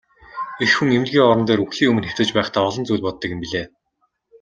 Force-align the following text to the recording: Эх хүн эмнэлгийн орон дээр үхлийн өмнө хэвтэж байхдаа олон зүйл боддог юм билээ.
Эх 0.63 0.71
хүн 0.75 0.89
эмнэлгийн 0.97 1.25
орон 1.27 1.45
дээр 1.47 1.63
үхлийн 1.65 1.89
өмнө 1.91 2.05
хэвтэж 2.07 2.29
байхдаа 2.33 2.63
олон 2.67 2.85
зүйл 2.87 3.05
боддог 3.05 3.29
юм 3.33 3.41
билээ. 3.43 3.65